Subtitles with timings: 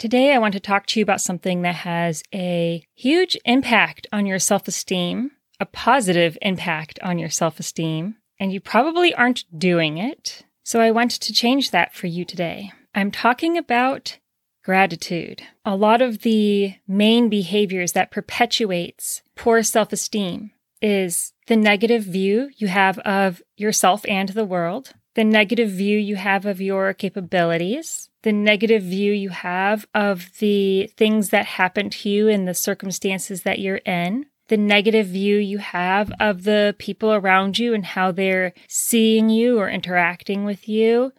[0.00, 4.24] Today, I want to talk to you about something that has a huge impact on
[4.24, 9.98] your self esteem, a positive impact on your self esteem, and you probably aren't doing
[9.98, 10.46] it.
[10.62, 12.72] So, I want to change that for you today.
[12.94, 14.16] I'm talking about
[14.64, 15.42] gratitude.
[15.66, 22.68] A lot of the main behaviors that perpetuates poor self-esteem is the negative view you
[22.68, 28.32] have of yourself and the world, the negative view you have of your capabilities, the
[28.32, 33.58] negative view you have of the things that happen to you and the circumstances that
[33.58, 38.52] you're in, the negative view you have of the people around you and how they're
[38.68, 41.12] seeing you or interacting with you,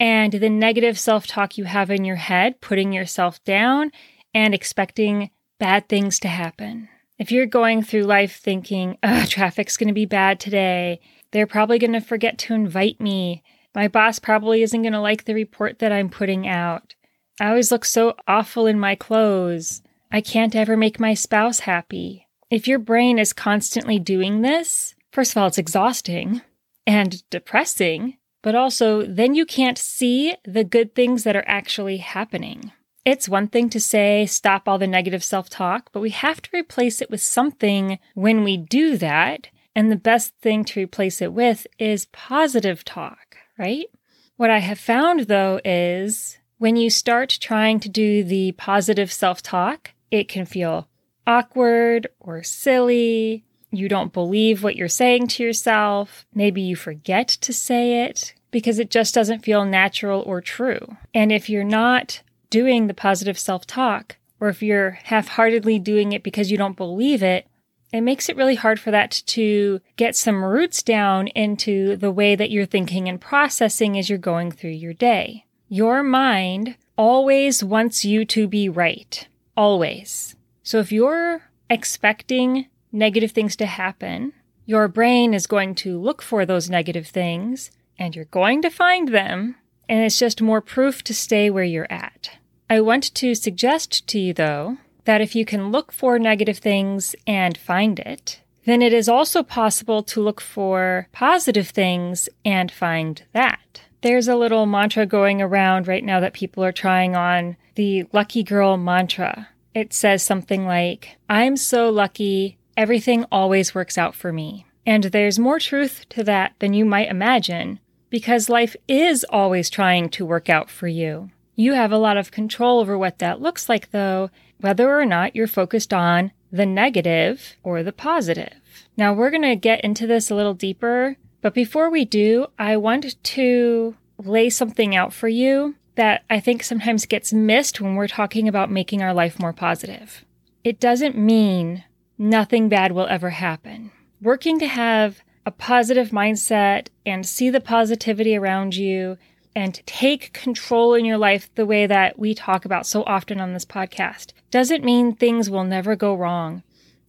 [0.00, 3.92] and the negative self talk you have in your head, putting yourself down
[4.34, 6.88] and expecting bad things to happen.
[7.18, 11.78] If you're going through life thinking, oh, traffic's going to be bad today, they're probably
[11.78, 15.78] going to forget to invite me, my boss probably isn't going to like the report
[15.78, 16.94] that I'm putting out.
[17.40, 19.82] I always look so awful in my clothes.
[20.10, 22.28] I can't ever make my spouse happy.
[22.50, 26.42] If your brain is constantly doing this, first of all, it's exhausting
[26.86, 32.72] and depressing, but also then you can't see the good things that are actually happening.
[33.04, 36.50] It's one thing to say, stop all the negative self talk, but we have to
[36.56, 39.48] replace it with something when we do that.
[39.74, 43.31] And the best thing to replace it with is positive talk
[43.62, 43.88] right?
[44.36, 49.40] What I have found though is when you start trying to do the positive self
[49.40, 50.88] talk, it can feel
[51.28, 53.44] awkward or silly.
[53.70, 56.26] You don't believe what you're saying to yourself.
[56.34, 60.96] Maybe you forget to say it because it just doesn't feel natural or true.
[61.14, 66.12] And if you're not doing the positive self talk, or if you're half heartedly doing
[66.12, 67.46] it because you don't believe it,
[67.92, 72.34] it makes it really hard for that to get some roots down into the way
[72.34, 75.44] that you're thinking and processing as you're going through your day.
[75.68, 79.26] Your mind always wants you to be right.
[79.56, 80.34] Always.
[80.62, 84.32] So if you're expecting negative things to happen,
[84.64, 89.08] your brain is going to look for those negative things and you're going to find
[89.08, 89.56] them.
[89.88, 92.30] And it's just more proof to stay where you're at.
[92.70, 97.14] I want to suggest to you, though, that if you can look for negative things
[97.26, 103.24] and find it, then it is also possible to look for positive things and find
[103.32, 103.82] that.
[104.02, 108.42] There's a little mantra going around right now that people are trying on the lucky
[108.42, 109.48] girl mantra.
[109.74, 114.66] It says something like, I'm so lucky, everything always works out for me.
[114.84, 117.78] And there's more truth to that than you might imagine,
[118.10, 121.30] because life is always trying to work out for you.
[121.54, 124.30] You have a lot of control over what that looks like, though,
[124.62, 128.54] whether or not you're focused on the negative or the positive.
[128.96, 132.76] Now, we're going to get into this a little deeper, but before we do, I
[132.76, 138.08] want to lay something out for you that I think sometimes gets missed when we're
[138.08, 140.24] talking about making our life more positive.
[140.64, 141.84] It doesn't mean
[142.16, 143.90] nothing bad will ever happen.
[144.20, 149.18] Working to have a positive mindset and see the positivity around you
[149.54, 153.52] and take control in your life the way that we talk about so often on
[153.52, 156.62] this podcast doesn't mean things will never go wrong.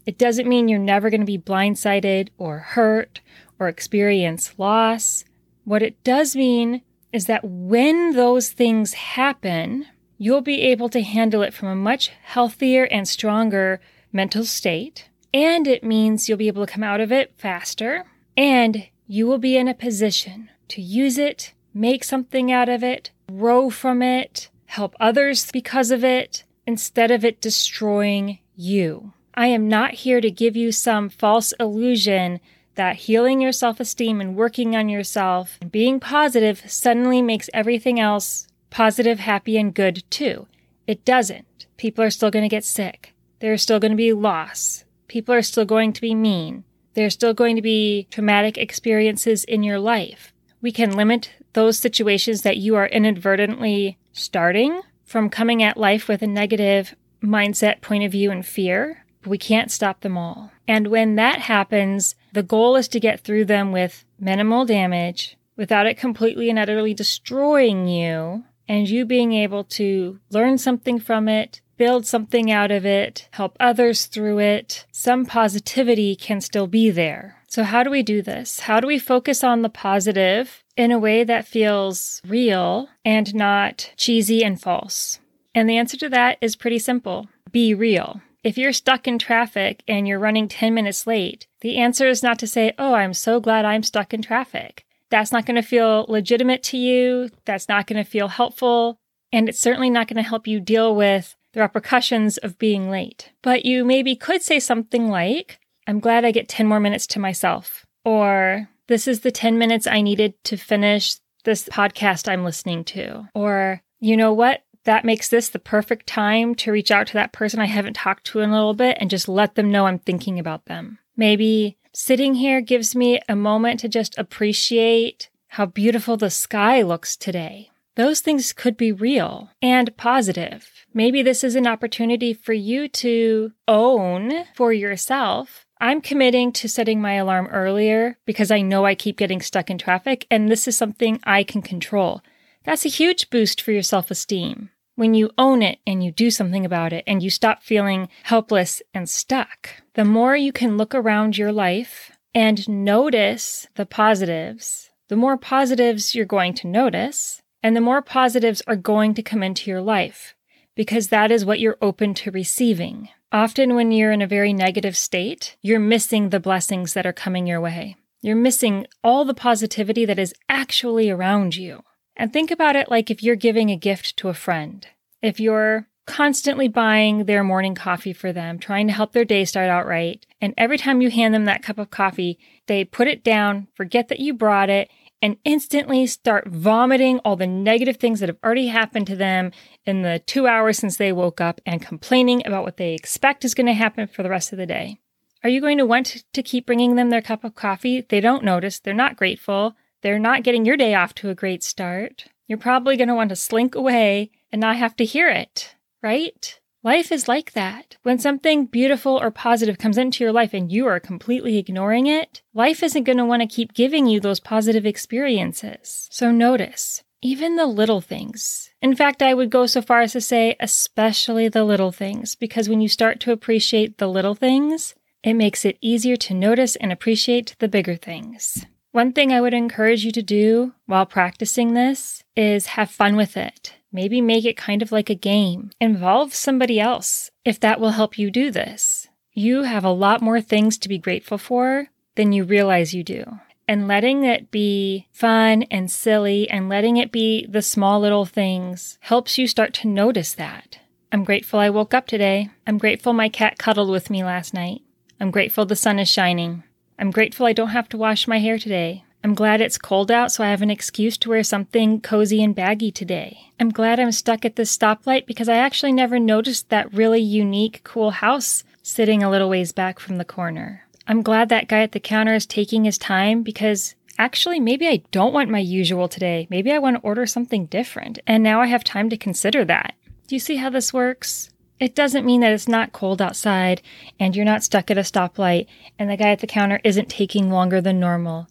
[0.06, 3.22] It doesn't mean you're never going to be blindsided or hurt
[3.59, 5.24] or experience loss.
[5.64, 6.81] What it does mean
[7.12, 9.86] is that when those things happen,
[10.18, 13.80] you'll be able to handle it from a much healthier and stronger
[14.12, 15.10] mental state.
[15.34, 18.06] And it means you'll be able to come out of it faster
[18.36, 23.11] and you will be in a position to use it make something out of it,
[23.28, 29.13] grow from it, help others because of it, instead of it destroying you.
[29.36, 32.39] I am not here to give you some false illusion
[32.75, 38.00] that healing your self esteem and working on yourself and being positive suddenly makes everything
[38.00, 40.48] else positive, happy, and good too.
[40.88, 41.68] It doesn't.
[41.77, 43.13] People are still going to get sick.
[43.39, 44.86] There's still going to be loss.
[45.07, 46.63] People are still going to be mean.
[46.94, 50.32] There's still going to be traumatic experiences in your life.
[50.63, 56.21] We can limit those situations that you are inadvertently starting from coming at life with
[56.21, 59.06] a negative mindset, point of view, and fear.
[59.25, 60.51] We can't stop them all.
[60.65, 65.86] And when that happens, the goal is to get through them with minimal damage without
[65.86, 71.60] it completely and utterly destroying you and you being able to learn something from it,
[71.75, 77.43] build something out of it, help others through it, some positivity can still be there.
[77.53, 78.61] So, how do we do this?
[78.61, 83.91] How do we focus on the positive in a way that feels real and not
[83.95, 85.19] cheesy and false?
[85.53, 88.21] And the answer to that is pretty simple be real.
[88.44, 92.39] If you're stuck in traffic and you're running 10 minutes late, the answer is not
[92.39, 94.83] to say, Oh, I'm so glad I'm stuck in traffic.
[95.11, 97.29] That's not going to feel legitimate to you.
[97.45, 98.97] That's not going to feel helpful.
[99.31, 103.31] And it's certainly not going to help you deal with the repercussions of being late.
[103.44, 107.19] But you maybe could say something like, I'm glad I get 10 more minutes to
[107.19, 107.85] myself.
[108.06, 113.27] Or, this is the 10 minutes I needed to finish this podcast I'm listening to.
[113.33, 114.63] Or, you know what?
[114.85, 118.25] That makes this the perfect time to reach out to that person I haven't talked
[118.25, 121.00] to in a little bit and just let them know I'm thinking about them.
[121.15, 127.15] Maybe sitting here gives me a moment to just appreciate how beautiful the sky looks
[127.15, 127.69] today.
[127.95, 130.68] Those things could be real and positive.
[130.94, 135.68] Maybe this is an opportunity for you to own for yourself.
[135.83, 139.77] I'm committing to setting my alarm earlier because I know I keep getting stuck in
[139.77, 142.21] traffic, and this is something I can control.
[142.63, 146.31] That's a huge boost for your self esteem when you own it and you do
[146.31, 150.95] something about it and you stop feeling helpless and stuck, the more you can look
[150.95, 157.75] around your life and notice the positives, the more positives you're going to notice, and
[157.75, 160.33] the more positives are going to come into your life
[160.75, 163.10] because that is what you're open to receiving.
[163.31, 167.48] Often, when you're in a very negative state, you're missing the blessings that are coming
[167.48, 167.96] your way.
[168.22, 171.84] You're missing all the positivity that is actually around you.
[172.16, 174.88] And think about it like if you're giving a gift to a friend.
[175.22, 179.70] If you're constantly buying their morning coffee for them, trying to help their day start
[179.70, 182.38] out right, and every time you hand them that cup of coffee,
[182.68, 184.90] they put it down, forget that you brought it,
[185.24, 189.52] and instantly start vomiting all the negative things that have already happened to them
[189.86, 193.54] in the two hours since they woke up and complaining about what they expect is
[193.54, 195.00] going to happen for the rest of the day.
[195.42, 198.02] Are you going to want to keep bringing them their cup of coffee?
[198.02, 201.64] They don't notice, they're not grateful, they're not getting your day off to a great
[201.64, 202.25] start.
[202.48, 206.60] You're probably going to want to slink away and not have to hear it, right?
[206.85, 207.95] Life is like that.
[208.03, 212.41] When something beautiful or positive comes into your life and you are completely ignoring it,
[212.53, 216.09] life isn't going to want to keep giving you those positive experiences.
[216.12, 218.69] So notice, even the little things.
[218.81, 222.68] In fact, I would go so far as to say, especially the little things, because
[222.68, 224.94] when you start to appreciate the little things,
[225.24, 228.65] it makes it easier to notice and appreciate the bigger things.
[228.91, 233.38] One thing I would encourage you to do while practicing this is have fun with
[233.38, 233.74] it.
[233.94, 235.69] Maybe make it kind of like a game.
[235.80, 239.07] Involve somebody else if that will help you do this.
[239.34, 243.24] You have a lot more things to be grateful for than you realize you do.
[243.68, 248.98] And letting it be fun and silly and letting it be the small little things
[249.01, 250.80] helps you start to notice that.
[251.12, 252.50] I'm grateful I woke up today.
[252.66, 254.81] I'm grateful my cat cuddled with me last night.
[255.19, 256.63] I'm grateful the sun is shining.
[256.98, 259.06] I'm grateful I don't have to wash my hair today.
[259.25, 262.54] I'm glad it's cold out, so I have an excuse to wear something cozy and
[262.54, 263.40] baggy today.
[263.58, 267.81] I'm glad I'm stuck at this stoplight because I actually never noticed that really unique,
[267.86, 270.86] cool house sitting a little ways back from the corner.
[271.08, 275.04] I'm glad that guy at the counter is taking his time because actually, maybe I
[275.12, 276.46] don't want my usual today.
[276.50, 278.20] Maybe I want to order something different.
[278.28, 279.96] And now I have time to consider that.
[280.28, 281.50] Do you see how this works?
[281.80, 283.82] It doesn't mean that it's not cold outside
[284.20, 287.50] and you're not stuck at a stoplight and the guy at the counter isn't taking
[287.50, 288.48] longer than normal.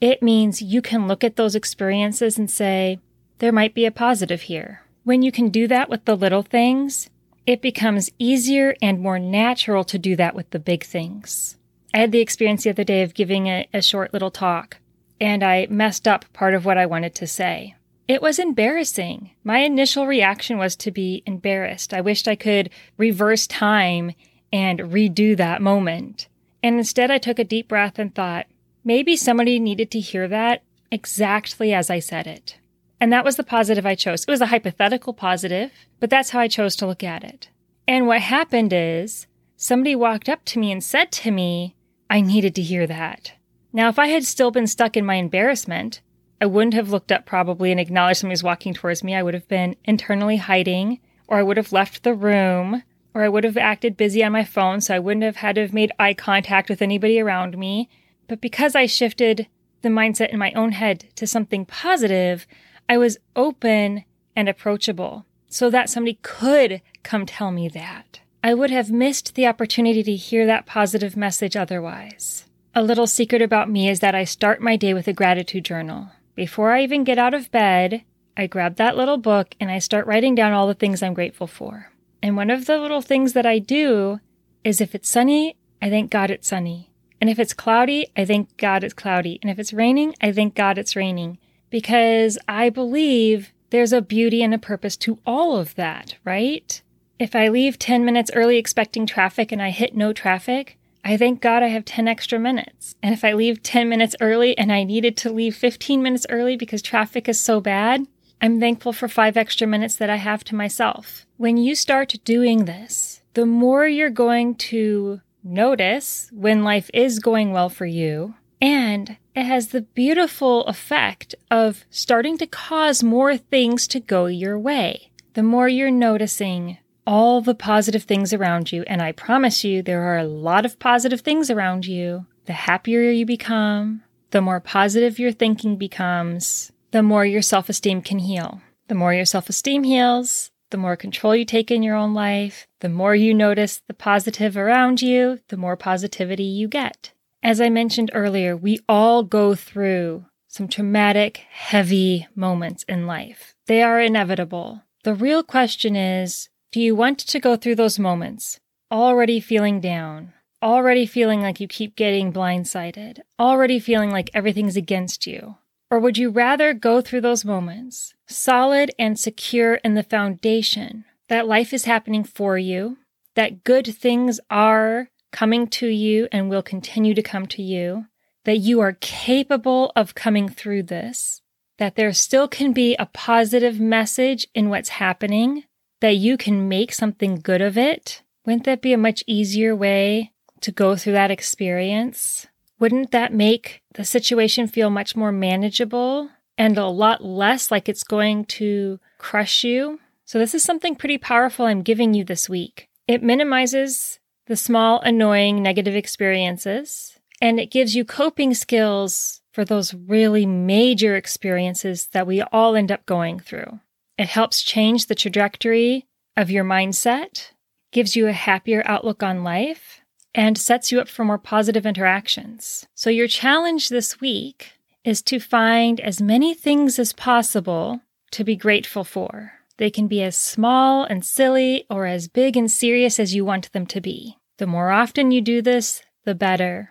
[0.00, 2.98] It means you can look at those experiences and say,
[3.38, 4.82] there might be a positive here.
[5.04, 7.10] When you can do that with the little things,
[7.46, 11.56] it becomes easier and more natural to do that with the big things.
[11.92, 14.78] I had the experience the other day of giving a, a short little talk,
[15.20, 17.74] and I messed up part of what I wanted to say.
[18.06, 19.32] It was embarrassing.
[19.44, 21.92] My initial reaction was to be embarrassed.
[21.92, 24.12] I wished I could reverse time
[24.52, 26.28] and redo that moment.
[26.62, 28.46] And instead, I took a deep breath and thought,
[28.84, 32.58] maybe somebody needed to hear that exactly as I said it.
[33.00, 34.22] And that was the positive I chose.
[34.22, 35.70] It was a hypothetical positive,
[36.00, 37.48] but that's how I chose to look at it.
[37.88, 41.74] And what happened is somebody walked up to me and said to me,
[42.10, 43.32] I needed to hear that.
[43.72, 46.00] Now, if I had still been stuck in my embarrassment,
[46.40, 49.14] I wouldn't have looked up probably and acknowledged somebody was walking towards me.
[49.14, 52.82] I would have been internally hiding, or I would have left the room,
[53.14, 55.60] or I would have acted busy on my phone, so I wouldn't have had to
[55.62, 57.88] have made eye contact with anybody around me.
[58.30, 59.48] But because I shifted
[59.82, 62.46] the mindset in my own head to something positive,
[62.88, 64.04] I was open
[64.36, 68.20] and approachable so that somebody could come tell me that.
[68.44, 72.44] I would have missed the opportunity to hear that positive message otherwise.
[72.72, 76.12] A little secret about me is that I start my day with a gratitude journal.
[76.36, 78.04] Before I even get out of bed,
[78.36, 81.48] I grab that little book and I start writing down all the things I'm grateful
[81.48, 81.90] for.
[82.22, 84.20] And one of the little things that I do
[84.62, 86.89] is if it's sunny, I thank God it's sunny.
[87.20, 89.38] And if it's cloudy, I thank God it's cloudy.
[89.42, 91.38] And if it's raining, I thank God it's raining.
[91.68, 96.80] Because I believe there's a beauty and a purpose to all of that, right?
[97.18, 101.40] If I leave 10 minutes early expecting traffic and I hit no traffic, I thank
[101.40, 102.94] God I have 10 extra minutes.
[103.02, 106.56] And if I leave 10 minutes early and I needed to leave 15 minutes early
[106.56, 108.06] because traffic is so bad,
[108.42, 111.26] I'm thankful for five extra minutes that I have to myself.
[111.36, 117.52] When you start doing this, the more you're going to notice when life is going
[117.52, 118.34] well for you.
[118.60, 124.58] And it has the beautiful effect of starting to cause more things to go your
[124.58, 125.10] way.
[125.34, 130.02] The more you're noticing all the positive things around you, and I promise you there
[130.02, 135.18] are a lot of positive things around you, the happier you become, the more positive
[135.18, 138.60] your thinking becomes, the more your self esteem can heal.
[138.88, 142.66] The more your self esteem heals, the more control you take in your own life,
[142.80, 147.12] the more you notice the positive around you, the more positivity you get.
[147.42, 153.54] As I mentioned earlier, we all go through some traumatic, heavy moments in life.
[153.66, 154.82] They are inevitable.
[155.04, 158.60] The real question is do you want to go through those moments
[158.90, 165.26] already feeling down, already feeling like you keep getting blindsided, already feeling like everything's against
[165.26, 165.56] you?
[165.90, 171.48] Or would you rather go through those moments solid and secure in the foundation that
[171.48, 172.98] life is happening for you,
[173.34, 178.06] that good things are coming to you and will continue to come to you,
[178.44, 181.42] that you are capable of coming through this,
[181.78, 185.64] that there still can be a positive message in what's happening,
[186.00, 188.22] that you can make something good of it?
[188.46, 192.46] Wouldn't that be a much easier way to go through that experience?
[192.80, 198.02] Wouldn't that make the situation feel much more manageable and a lot less like it's
[198.02, 200.00] going to crush you?
[200.24, 202.88] So, this is something pretty powerful I'm giving you this week.
[203.06, 209.92] It minimizes the small, annoying, negative experiences, and it gives you coping skills for those
[209.92, 213.80] really major experiences that we all end up going through.
[214.16, 216.06] It helps change the trajectory
[216.36, 217.50] of your mindset,
[217.92, 219.99] gives you a happier outlook on life,
[220.34, 222.86] and sets you up for more positive interactions.
[222.94, 224.72] So, your challenge this week
[225.04, 228.00] is to find as many things as possible
[228.32, 229.52] to be grateful for.
[229.78, 233.72] They can be as small and silly or as big and serious as you want
[233.72, 234.36] them to be.
[234.58, 236.90] The more often you do this, the better.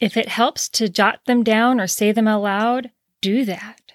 [0.00, 3.92] If it helps to jot them down or say them aloud, do that.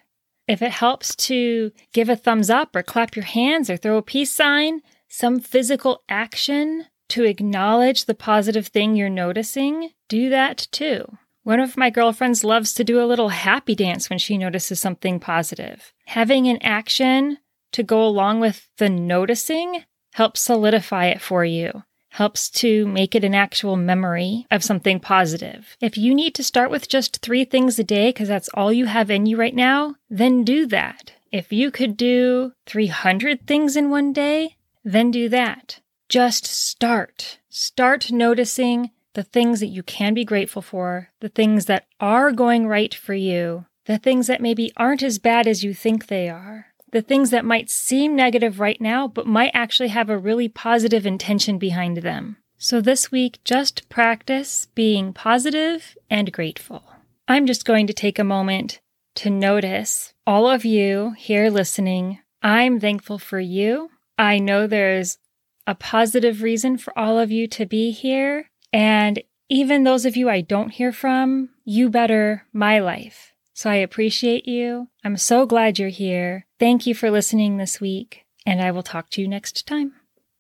[0.48, 4.02] If it helps to give a thumbs up or clap your hands or throw a
[4.04, 11.18] peace sign, some physical action to acknowledge the positive thing you're noticing, do that too.
[11.44, 15.20] One of my girlfriends loves to do a little happy dance when she notices something
[15.20, 15.94] positive.
[16.06, 17.40] Having an action
[17.74, 19.84] to go along with the noticing
[20.14, 25.76] helps solidify it for you, helps to make it an actual memory of something positive.
[25.82, 28.86] If you need to start with just three things a day because that's all you
[28.86, 31.14] have in you right now, then do that.
[31.32, 34.56] If you could do 300 things in one day,
[34.86, 35.82] then do that.
[36.14, 37.40] Just start.
[37.50, 42.68] Start noticing the things that you can be grateful for, the things that are going
[42.68, 46.68] right for you, the things that maybe aren't as bad as you think they are,
[46.92, 51.08] the things that might seem negative right now, but might actually have a really positive
[51.08, 52.38] intention behind them.
[52.60, 56.84] So this week, just practice being positive and grateful.
[57.28, 58.82] I'm just going to take a moment
[59.16, 62.20] to notice all of you here listening.
[62.44, 63.90] I'm thankful for you.
[64.16, 65.18] I know there's
[65.66, 68.50] a positive reason for all of you to be here.
[68.72, 73.34] And even those of you I don't hear from, you better my life.
[73.54, 74.88] So I appreciate you.
[75.04, 76.48] I'm so glad you're here.
[76.60, 79.94] Thank you for listening this week, and I will talk to you next time.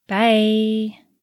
[0.07, 1.02] Bye.